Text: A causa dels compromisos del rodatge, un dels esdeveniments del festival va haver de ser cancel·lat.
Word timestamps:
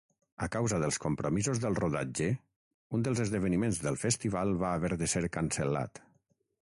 A 0.43 0.45
causa 0.53 0.77
dels 0.83 0.95
compromisos 1.01 1.61
del 1.65 1.77
rodatge, 1.81 2.29
un 2.99 3.05
dels 3.09 3.21
esdeveniments 3.25 3.83
del 3.85 4.01
festival 4.05 4.57
va 4.65 4.73
haver 4.79 4.93
de 5.03 5.11
ser 5.13 5.23
cancel·lat. 5.37 6.03